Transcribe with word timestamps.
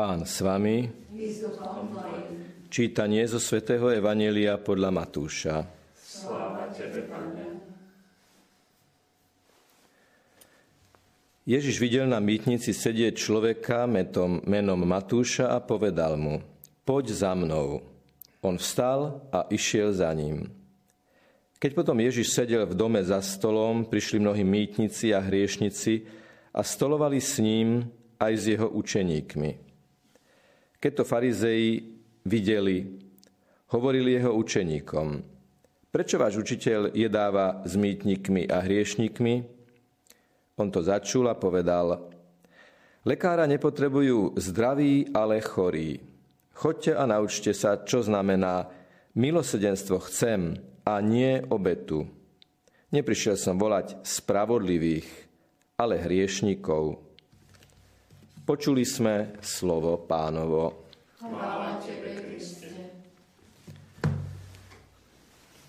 Pán 0.00 0.24
s 0.24 0.40
vami. 0.40 0.88
Čítanie 2.72 3.20
zo 3.28 3.36
svätého 3.36 3.92
Evanelia 3.92 4.56
podľa 4.56 4.88
Matúša. 4.88 5.60
Tebe. 6.72 7.04
Ježiš 11.44 11.76
videl 11.76 12.08
na 12.08 12.16
mýtnici 12.16 12.72
sedieť 12.72 13.12
človeka 13.12 13.84
metom, 13.84 14.40
menom 14.48 14.80
Matúša 14.88 15.52
a 15.52 15.60
povedal 15.60 16.16
mu, 16.16 16.40
poď 16.88 17.12
za 17.12 17.36
mnou. 17.36 17.84
On 18.40 18.56
vstal 18.56 19.28
a 19.28 19.52
išiel 19.52 19.92
za 19.92 20.08
ním. 20.16 20.48
Keď 21.60 21.76
potom 21.76 22.00
Ježiš 22.00 22.32
sedel 22.32 22.64
v 22.64 22.72
dome 22.72 23.04
za 23.04 23.20
stolom, 23.20 23.84
prišli 23.84 24.16
mnohí 24.16 24.48
mýtnici 24.48 25.12
a 25.12 25.20
hriešnici 25.20 26.08
a 26.56 26.64
stolovali 26.64 27.20
s 27.20 27.36
ním 27.36 27.84
aj 28.16 28.32
s 28.32 28.44
jeho 28.48 28.64
učeníkmi. 28.64 29.69
Keď 30.80 30.92
to 30.96 31.04
farizei 31.04 31.84
videli, 32.24 32.88
hovorili 33.76 34.16
jeho 34.16 34.32
učeníkom, 34.32 35.08
prečo 35.92 36.16
váš 36.16 36.40
učiteľ 36.40 36.96
jedáva 36.96 37.60
s 37.68 37.76
mýtnikmi 37.76 38.48
a 38.48 38.64
hriešnikmi? 38.64 39.44
On 40.56 40.72
to 40.72 40.80
začul 40.80 41.28
a 41.28 41.36
povedal, 41.36 42.08
lekára 43.04 43.44
nepotrebujú 43.44 44.40
zdraví, 44.40 45.12
ale 45.12 45.44
chorí. 45.44 46.00
Choďte 46.56 46.96
a 46.96 47.04
naučte 47.04 47.52
sa, 47.52 47.84
čo 47.84 48.00
znamená 48.00 48.72
milosedenstvo 49.12 50.00
chcem 50.08 50.56
a 50.88 50.96
nie 51.04 51.44
obetu. 51.52 52.08
Neprišiel 52.88 53.36
som 53.36 53.60
volať 53.60 54.00
spravodlivých, 54.00 55.08
ale 55.76 56.00
hriešnikov. 56.00 57.09
Počuli 58.50 58.82
sme 58.82 59.38
slovo 59.38 59.94
pánovo. 60.10 60.90
Chvála 61.22 61.78
Tebe, 61.78 62.18
Kriste. 62.18 62.66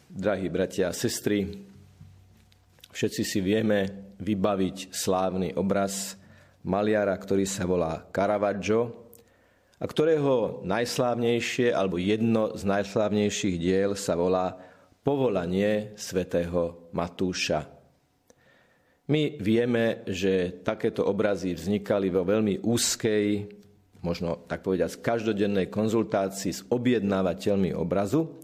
Drahí 0.10 0.50
bratia 0.50 0.90
a 0.90 0.98
sestry, 0.98 1.46
Všetci 2.90 3.22
si 3.22 3.38
vieme 3.38 3.86
vybaviť 4.18 4.90
slávny 4.90 5.54
obraz 5.54 6.18
maliara, 6.66 7.14
ktorý 7.14 7.46
sa 7.46 7.70
volá 7.70 8.02
Caravaggio 8.10 9.14
a 9.78 9.86
ktorého 9.86 10.66
najslávnejšie 10.66 11.78
alebo 11.78 12.02
jedno 12.02 12.58
z 12.58 12.66
najslávnejších 12.66 13.62
diel 13.62 13.94
sa 13.94 14.18
volá 14.18 14.58
Povolanie 15.06 15.94
svätého 16.02 16.90
Matúša. 16.98 17.81
My 19.12 19.36
vieme, 19.44 20.08
že 20.08 20.64
takéto 20.64 21.04
obrazy 21.04 21.52
vznikali 21.52 22.08
vo 22.08 22.24
veľmi 22.24 22.64
úzkej, 22.64 23.44
možno 24.00 24.48
tak 24.48 24.64
povedať, 24.64 25.04
každodennej 25.04 25.68
konzultácii 25.68 26.52
s 26.56 26.64
objednávateľmi 26.72 27.76
obrazu, 27.76 28.40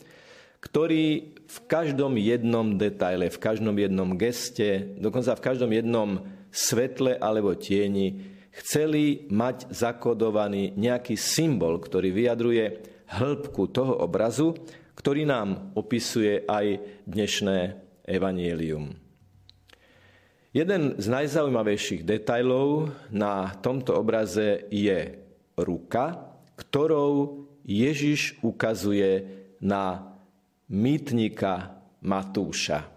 ktorí 0.59 1.39
v 1.47 1.57
každom 1.71 2.19
jednom 2.19 2.75
detaile, 2.75 3.31
v 3.31 3.39
každom 3.39 3.79
jednom 3.79 4.19
geste, 4.19 4.91
dokonca 4.99 5.39
v 5.39 5.45
každom 5.47 5.71
jednom 5.71 6.27
svetle 6.51 7.15
alebo 7.15 7.55
tieni 7.55 8.35
chceli 8.51 9.23
mať 9.31 9.71
zakodovaný 9.71 10.75
nejaký 10.75 11.15
symbol, 11.15 11.79
ktorý 11.79 12.11
vyjadruje 12.11 12.65
hĺbku 13.07 13.71
toho 13.71 14.03
obrazu, 14.03 14.51
ktorý 14.99 15.23
nám 15.23 15.71
opisuje 15.79 16.43
aj 16.43 16.83
dnešné 17.07 17.57
evanielium. 18.03 19.06
Jeden 20.55 20.95
z 20.95 21.05
najzaujímavejších 21.11 22.07
detajlov 22.07 22.95
na 23.11 23.51
tomto 23.59 23.99
obraze 23.99 24.63
je 24.71 25.19
ruka, 25.59 26.23
ktorou 26.55 27.43
Ježiš 27.67 28.39
ukazuje 28.39 29.27
na 29.59 30.15
mýtnika 30.71 31.83
Matúša. 31.99 32.87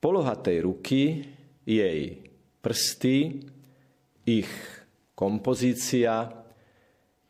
Poloha 0.00 0.34
tej 0.40 0.64
ruky, 0.64 1.28
jej 1.68 2.16
prsty, 2.64 3.44
ich 4.24 4.48
kompozícia 5.12 6.32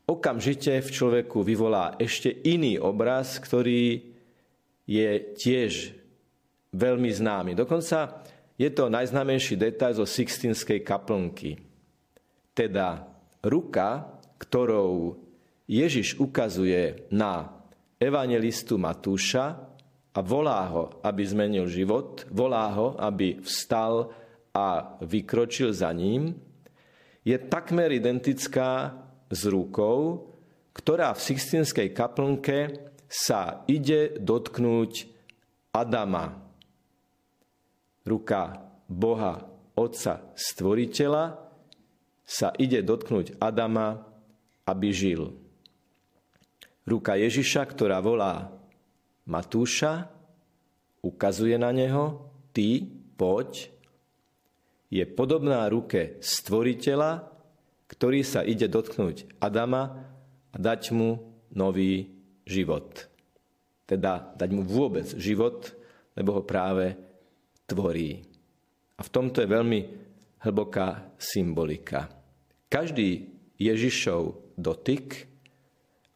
okamžite 0.07 0.79
v 0.79 0.89
človeku 0.89 1.43
vyvolá 1.43 1.99
ešte 1.99 2.31
iný 2.47 2.79
obraz, 2.79 3.43
ktorý 3.43 4.15
je 4.87 5.11
tiež 5.35 5.99
veľmi 6.73 7.11
známy. 7.11 7.53
Dokonca 7.59 8.25
je 8.59 8.69
to 8.75 8.91
najznámejší 8.91 9.55
detail 9.55 9.95
zo 9.95 10.03
Sixtinskej 10.03 10.83
kaplnky. 10.83 11.63
Teda 12.53 13.07
ruka, 13.47 14.19
ktorou 14.43 15.15
Ježiš 15.71 16.19
ukazuje 16.19 17.07
na 17.15 17.55
evangelistu 18.03 18.75
Matúša 18.75 19.63
a 20.11 20.19
volá 20.19 20.67
ho, 20.75 20.99
aby 21.07 21.23
zmenil 21.23 21.71
život, 21.71 22.27
volá 22.35 22.67
ho, 22.75 22.99
aby 22.99 23.39
vstal 23.47 24.11
a 24.51 24.99
vykročil 25.07 25.71
za 25.71 25.95
ním, 25.95 26.35
je 27.23 27.39
takmer 27.39 27.95
identická 27.95 28.97
s 29.31 29.41
rukou, 29.47 30.35
ktorá 30.75 31.15
v 31.15 31.21
Sixtinskej 31.21 31.95
kaplnke 31.95 32.91
sa 33.07 33.63
ide 33.71 34.19
dotknúť 34.19 35.07
Adama. 35.71 36.48
Ruka 38.09 38.57
Boha, 38.89 39.45
Otca, 39.77 40.33
Stvoriteľa, 40.33 41.37
sa 42.25 42.53
ide 42.57 42.81
dotknúť 42.81 43.37
Adama, 43.41 44.05
aby 44.65 44.89
žil. 44.93 45.33
Ruka 46.89 47.21
Ježiša, 47.21 47.69
ktorá 47.69 48.01
volá 48.01 48.53
Matúša, 49.29 50.09
ukazuje 51.05 51.57
na 51.61 51.73
neho, 51.73 52.33
ty, 52.53 52.85
poď, 53.17 53.73
je 54.89 55.05
podobná 55.05 55.69
ruke 55.69 56.17
stvoriteľa, 56.25 57.29
ktorý 57.89 58.21
sa 58.25 58.41
ide 58.41 58.69
dotknúť 58.69 59.37
Adama 59.41 60.09
a 60.53 60.57
dať 60.57 60.93
mu 60.97 61.21
nový 61.53 62.09
život. 62.49 63.09
Teda 63.85 64.33
dať 64.37 64.51
mu 64.53 64.65
vôbec 64.65 65.09
život, 65.17 65.73
lebo 66.17 66.41
ho 66.41 66.43
práve 66.45 66.97
tvorí. 67.69 68.25
A 68.97 69.05
v 69.05 69.13
tomto 69.13 69.45
je 69.45 69.53
veľmi 69.53 69.81
hlboká 70.43 71.15
symbolika. 71.21 72.09
Každý 72.67 73.29
Ježišov 73.61 74.57
dotyk 74.57 75.29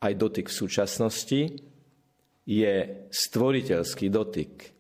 aj 0.03 0.13
dotyk 0.19 0.47
v 0.51 0.59
súčasnosti, 0.59 1.41
je 2.43 2.75
stvoriteľský 3.15 4.11
dotyk. 4.11 4.75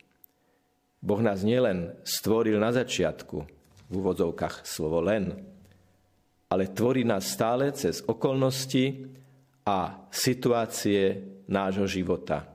Boh 0.98 1.22
nás 1.22 1.46
nielen 1.46 1.94
stvoril 2.02 2.58
na 2.58 2.74
začiatku, 2.74 3.38
v 3.86 3.92
úvodzovkách 3.94 4.66
slovo 4.66 4.98
len, 4.98 5.30
ale 6.50 6.74
tvorí 6.74 7.06
nás 7.06 7.30
stále 7.30 7.70
cez 7.70 8.02
okolnosti 8.02 9.06
a 9.62 10.10
situácie 10.10 11.22
nášho 11.46 11.86
života. 11.86 12.50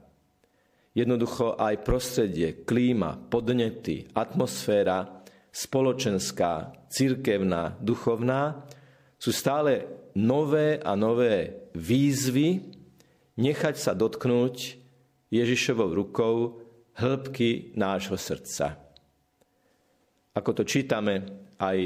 Jednoducho 0.97 1.53
aj 1.61 1.85
prostredie, 1.85 2.65
klíma, 2.65 3.29
podnety, 3.29 4.09
atmosféra, 4.17 5.21
spoločenská, 5.53 6.73
cirkevná, 6.89 7.77
duchovná 7.77 8.65
sú 9.21 9.29
stále 9.29 9.85
nové 10.17 10.81
a 10.81 10.97
nové 10.97 11.69
výzvy 11.77 12.73
nechať 13.37 13.75
sa 13.77 13.93
dotknúť 13.93 14.81
Ježišovou 15.29 15.93
rukou 15.93 16.65
hĺbky 16.97 17.77
nášho 17.77 18.17
srdca. 18.17 18.81
Ako 20.33 20.49
to 20.57 20.65
čítame 20.65 21.45
aj 21.61 21.77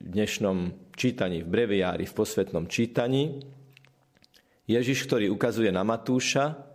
v 0.00 0.06
dnešnom 0.16 0.72
čítaní 0.96 1.44
v 1.44 1.50
breviári, 1.52 2.08
v 2.08 2.16
posvetnom 2.16 2.64
čítaní, 2.72 3.44
Ježiš, 4.68 5.04
ktorý 5.08 5.28
ukazuje 5.32 5.68
na 5.68 5.84
Matúša 5.84 6.67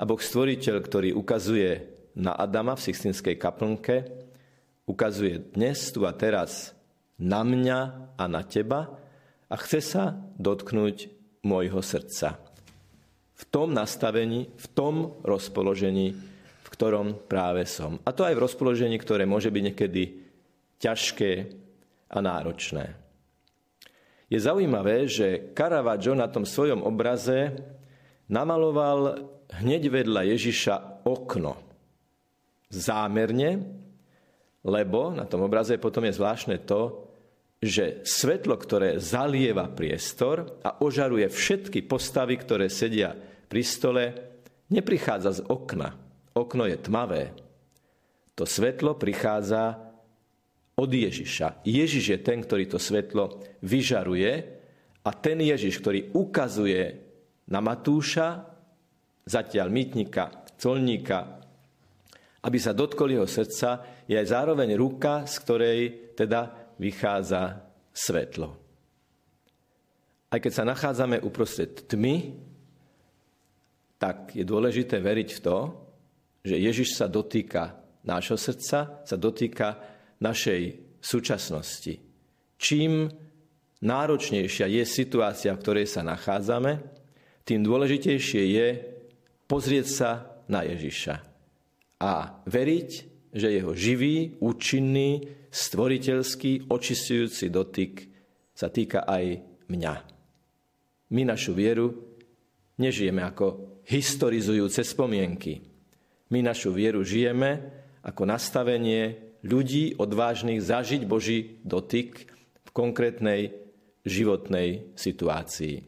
a 0.00 0.02
Boh 0.08 0.16
Stvoriteľ, 0.16 0.80
ktorý 0.80 1.10
ukazuje 1.12 1.84
na 2.16 2.32
Adama 2.32 2.72
v 2.72 2.88
Sixtinskej 2.88 3.36
kaplnke, 3.36 4.08
ukazuje 4.88 5.52
dnes, 5.52 5.76
tu 5.92 6.08
a 6.08 6.16
teraz 6.16 6.72
na 7.20 7.44
mňa 7.44 7.80
a 8.16 8.24
na 8.24 8.40
teba 8.40 8.96
a 9.52 9.54
chce 9.60 9.84
sa 9.84 10.16
dotknúť 10.40 11.12
môjho 11.44 11.84
srdca. 11.84 12.40
V 13.36 13.44
tom 13.52 13.76
nastavení, 13.76 14.48
v 14.56 14.66
tom 14.72 15.20
rozpoložení, 15.20 16.16
v 16.64 16.68
ktorom 16.72 17.20
práve 17.28 17.68
som. 17.68 18.00
A 18.08 18.16
to 18.16 18.24
aj 18.24 18.32
v 18.40 18.44
rozpoložení, 18.48 18.96
ktoré 18.96 19.28
môže 19.28 19.52
byť 19.52 19.62
niekedy 19.68 20.02
ťažké 20.80 21.32
a 22.08 22.18
náročné. 22.24 22.96
Je 24.32 24.40
zaujímavé, 24.40 25.04
že 25.04 25.52
Caravaggio 25.52 26.16
na 26.16 26.30
tom 26.32 26.48
svojom 26.48 26.80
obraze 26.88 27.52
namaloval 28.32 29.28
hneď 29.58 29.90
vedľa 29.90 30.22
Ježiša 30.30 30.74
okno. 31.06 31.58
Zámerne, 32.70 33.50
lebo 34.62 35.10
na 35.10 35.26
tom 35.26 35.42
obraze 35.42 35.74
potom 35.80 36.06
je 36.06 36.14
zvláštne 36.14 36.62
to, 36.62 37.10
že 37.60 38.00
svetlo, 38.08 38.56
ktoré 38.56 38.96
zalieva 38.96 39.68
priestor 39.68 40.62
a 40.64 40.80
ožaruje 40.80 41.28
všetky 41.28 41.84
postavy, 41.84 42.40
ktoré 42.40 42.72
sedia 42.72 43.12
pri 43.50 43.62
stole, 43.66 44.04
neprichádza 44.72 45.40
z 45.40 45.40
okna. 45.44 45.92
Okno 46.32 46.64
je 46.64 46.78
tmavé. 46.80 47.36
To 48.38 48.48
svetlo 48.48 48.96
prichádza 48.96 49.76
od 50.80 50.88
Ježiša. 50.88 51.60
Ježiš 51.68 52.04
je 52.16 52.18
ten, 52.24 52.40
ktorý 52.40 52.64
to 52.64 52.80
svetlo 52.80 53.36
vyžaruje 53.60 54.32
a 55.04 55.10
ten 55.12 55.44
Ježiš, 55.44 55.84
ktorý 55.84 56.00
ukazuje 56.16 56.96
na 57.52 57.60
Matúša, 57.60 58.48
zatiaľ 59.30 59.70
mytnika, 59.70 60.42
colníka, 60.58 61.38
aby 62.42 62.58
sa 62.58 62.74
dotkol 62.74 63.14
jeho 63.14 63.28
srdca, 63.30 64.02
je 64.10 64.18
aj 64.18 64.26
zároveň 64.26 64.74
ruka, 64.74 65.22
z 65.28 65.34
ktorej 65.44 65.80
teda 66.18 66.74
vychádza 66.82 67.62
svetlo. 67.94 68.48
Aj 70.30 70.38
keď 70.38 70.52
sa 70.52 70.64
nachádzame 70.66 71.22
uprostred 71.22 71.86
tmy, 71.86 72.34
tak 74.00 74.32
je 74.32 74.42
dôležité 74.46 74.98
veriť 74.98 75.28
v 75.36 75.42
to, 75.44 75.58
že 76.40 76.56
Ježiš 76.56 76.96
sa 76.96 77.06
dotýka 77.06 77.76
nášho 78.08 78.40
srdca, 78.40 79.04
sa 79.04 79.16
dotýka 79.20 79.76
našej 80.24 80.96
súčasnosti. 81.04 82.00
Čím 82.56 83.12
náročnejšia 83.84 84.66
je 84.68 84.84
situácia, 84.88 85.52
v 85.52 85.60
ktorej 85.60 85.86
sa 85.88 86.00
nachádzame, 86.00 86.80
tým 87.44 87.60
dôležitejšie 87.60 88.42
je 88.56 88.66
pozrieť 89.50 89.86
sa 89.90 90.10
na 90.46 90.62
Ježiša 90.62 91.14
a 91.98 92.38
veriť, 92.46 92.90
že 93.34 93.48
jeho 93.50 93.74
živý, 93.74 94.38
účinný, 94.38 95.26
stvoriteľský, 95.50 96.70
očistujúci 96.70 97.50
dotyk 97.50 98.06
sa 98.54 98.70
týka 98.70 99.02
aj 99.02 99.42
mňa. 99.66 99.94
My 101.10 101.22
našu 101.26 101.58
vieru 101.58 101.90
nežijeme 102.78 103.26
ako 103.26 103.82
historizujúce 103.90 104.86
spomienky. 104.86 105.66
My 106.30 106.46
našu 106.46 106.70
vieru 106.70 107.02
žijeme 107.02 107.74
ako 108.06 108.22
nastavenie 108.30 109.34
ľudí 109.42 109.98
odvážnych 109.98 110.62
zažiť 110.62 111.02
Boží 111.04 111.58
dotyk 111.66 112.30
v 112.62 112.70
konkrétnej 112.70 113.50
životnej 114.06 114.94
situácii. 114.94 115.82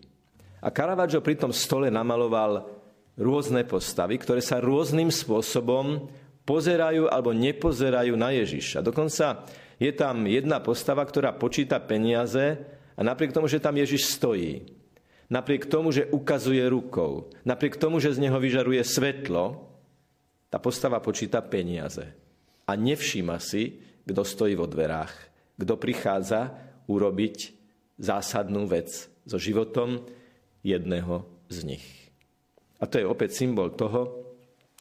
A 0.63 0.69
Caravaggio 0.71 1.25
pri 1.25 1.39
tom 1.39 1.55
stole 1.55 1.89
namaloval 1.89 2.82
rôzne 3.17 3.65
postavy, 3.69 4.17
ktoré 4.17 4.41
sa 4.41 4.63
rôznym 4.63 5.13
spôsobom 5.13 6.09
pozerajú 6.43 7.07
alebo 7.07 7.31
nepozerajú 7.37 8.15
na 8.19 8.35
Ježiša. 8.35 8.83
Dokonca 8.83 9.47
je 9.79 9.93
tam 9.95 10.27
jedna 10.27 10.59
postava, 10.63 11.03
ktorá 11.03 11.35
počíta 11.35 11.79
peniaze 11.83 12.59
a 12.97 13.01
napriek 13.01 13.35
tomu, 13.35 13.47
že 13.49 13.63
tam 13.63 13.79
Ježiš 13.79 14.17
stojí, 14.17 14.67
napriek 15.33 15.67
tomu, 15.67 15.91
že 15.91 16.09
ukazuje 16.11 16.63
rukou, 16.69 17.31
napriek 17.47 17.79
tomu, 17.79 17.99
že 17.99 18.13
z 18.13 18.23
neho 18.23 18.37
vyžaruje 18.37 18.83
svetlo, 18.85 19.71
tá 20.53 20.61
postava 20.61 21.01
počíta 21.01 21.41
peniaze. 21.41 22.13
A 22.69 22.77
nevšíma 22.77 23.41
si, 23.41 23.81
kto 24.05 24.23
stojí 24.23 24.53
vo 24.53 24.69
dverách, 24.69 25.13
kto 25.57 25.75
prichádza 25.81 26.53
urobiť 26.87 27.57
zásadnú 27.97 28.69
vec 28.69 29.09
so 29.25 29.39
životom 29.41 30.05
jedného 30.61 31.25
z 31.49 31.59
nich. 31.65 32.02
A 32.83 32.91
to 32.91 32.99
je 32.99 33.07
opäť 33.07 33.39
symbol 33.39 33.79
toho, 33.79 34.27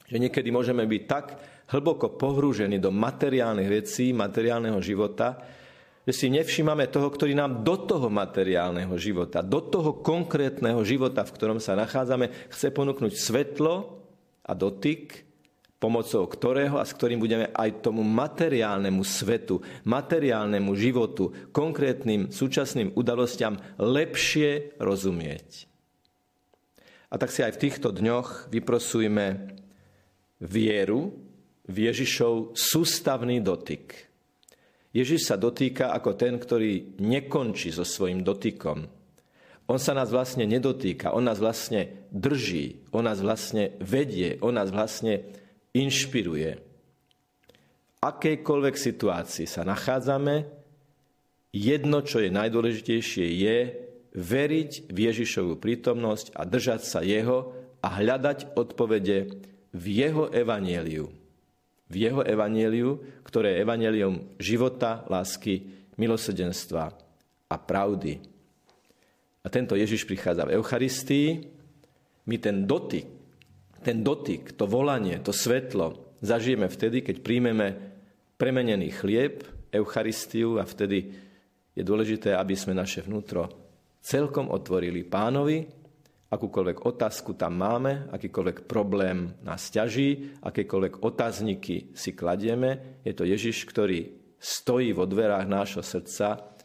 že 0.09 0.17
niekedy 0.17 0.49
môžeme 0.49 0.83
byť 0.89 1.03
tak 1.05 1.25
hlboko 1.71 2.17
pohrúžení 2.19 2.81
do 2.81 2.91
materiálnych 2.91 3.69
vecí, 3.69 4.11
materiálneho 4.11 4.81
života, 4.83 5.39
že 6.03 6.11
si 6.11 6.27
nevšímame 6.33 6.89
toho, 6.89 7.07
ktorý 7.13 7.37
nám 7.37 7.61
do 7.61 7.77
toho 7.85 8.09
materiálneho 8.09 8.91
života, 8.97 9.45
do 9.45 9.61
toho 9.61 10.01
konkrétneho 10.01 10.81
života, 10.81 11.21
v 11.21 11.33
ktorom 11.37 11.59
sa 11.61 11.77
nachádzame, 11.77 12.49
chce 12.49 12.73
ponúknuť 12.73 13.13
svetlo 13.13 14.01
a 14.43 14.51
dotyk, 14.57 15.23
pomocou 15.77 16.25
ktorého 16.25 16.81
a 16.81 16.85
s 16.85 16.93
ktorým 16.97 17.21
budeme 17.21 17.53
aj 17.53 17.85
tomu 17.85 18.01
materiálnemu 18.01 19.01
svetu, 19.05 19.61
materiálnemu 19.85 20.71
životu, 20.73 21.53
konkrétnym 21.53 22.33
súčasným 22.33 22.97
udalostiam 22.97 23.61
lepšie 23.77 24.77
rozumieť. 24.81 25.70
A 27.11 27.19
tak 27.19 27.27
si 27.29 27.43
aj 27.43 27.59
v 27.59 27.61
týchto 27.67 27.91
dňoch 27.91 28.47
vyprosujme 28.47 29.51
vieru 30.39 31.11
v 31.67 31.75
Ježišov 31.91 32.55
sústavný 32.55 33.43
dotyk. 33.43 34.07
Ježiš 34.95 35.27
sa 35.27 35.35
dotýka 35.35 35.91
ako 35.91 36.15
ten, 36.15 36.39
ktorý 36.39 36.99
nekončí 36.99 37.71
so 37.71 37.83
svojim 37.83 38.23
dotykom. 38.23 38.87
On 39.71 39.79
sa 39.79 39.95
nás 39.95 40.11
vlastne 40.11 40.43
nedotýka, 40.43 41.15
on 41.15 41.23
nás 41.23 41.39
vlastne 41.39 42.07
drží, 42.11 42.91
on 42.91 43.07
nás 43.07 43.23
vlastne 43.23 43.75
vedie, 43.79 44.35
on 44.43 44.55
nás 44.55 44.67
vlastne 44.67 45.23
inšpiruje. 45.71 46.59
V 46.59 47.97
akejkoľvek 48.03 48.75
situácii 48.75 49.47
sa 49.47 49.63
nachádzame, 49.63 50.43
jedno, 51.55 52.03
čo 52.03 52.19
je 52.19 52.31
najdôležitejšie, 52.35 53.25
je 53.31 53.57
veriť 54.11 54.91
v 54.91 54.97
Ježišovu 55.07 55.57
prítomnosť 55.57 56.35
a 56.35 56.43
držať 56.43 56.81
sa 56.83 56.99
jeho 57.01 57.55
a 57.79 57.87
hľadať 57.87 58.53
odpovede 58.53 59.19
v 59.71 59.85
jeho 59.87 60.27
evanieliu. 60.29 61.07
V 61.91 61.95
jeho 61.95 62.23
evanieliu, 62.23 63.23
ktoré 63.23 63.55
je 63.55 63.61
evanielium 63.63 64.15
života, 64.39 65.03
lásky, 65.07 65.67
milosedenstva 65.99 66.91
a 67.51 67.55
pravdy. 67.55 68.19
A 69.41 69.47
tento 69.51 69.75
Ježiš 69.75 70.07
prichádza 70.07 70.47
v 70.47 70.55
Eucharistii. 70.59 71.27
My 72.29 72.37
ten 72.37 72.69
dotyk, 72.69 73.07
ten 73.81 74.05
dotyk, 74.05 74.53
to 74.55 74.69
volanie, 74.69 75.17
to 75.19 75.33
svetlo 75.33 76.11
zažijeme 76.21 76.69
vtedy, 76.69 77.01
keď 77.01 77.25
príjmeme 77.25 77.67
premenený 78.37 78.93
chlieb, 78.93 79.43
Eucharistiu 79.71 80.59
a 80.59 80.67
vtedy 80.67 81.15
je 81.73 81.83
dôležité, 81.83 82.35
aby 82.35 82.53
sme 82.53 82.75
naše 82.75 83.01
vnútro 83.01 83.47
celkom 84.01 84.49
otvorili 84.49 85.05
pánovi 85.05 85.81
akúkoľvek 86.31 86.77
otázku 86.87 87.35
tam 87.35 87.59
máme, 87.59 88.07
akýkoľvek 88.07 88.63
problém 88.63 89.35
nás 89.43 89.67
ťaží, 89.67 90.39
akékoľvek 90.39 91.03
otázniky 91.03 91.91
si 91.91 92.15
kladieme, 92.15 93.03
je 93.03 93.11
to 93.11 93.27
Ježiš, 93.27 93.67
ktorý 93.67 94.07
stojí 94.39 94.95
vo 94.95 95.03
dverách 95.03 95.45
nášho 95.45 95.83
srdca. 95.83 96.55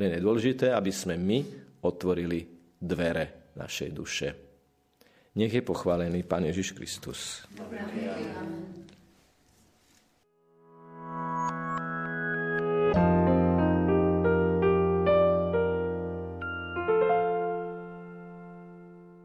Len 0.00 0.16
je 0.16 0.24
dôležité, 0.24 0.72
aby 0.72 0.90
sme 0.90 1.20
my 1.20 1.38
otvorili 1.84 2.40
dvere 2.80 3.52
našej 3.54 3.90
duše. 3.92 4.28
Nech 5.36 5.52
je 5.52 5.62
pochválený 5.64 6.24
Pán 6.24 6.48
Ježiš 6.48 6.72
Kristus. 6.72 7.44
Dobre. 7.52 8.61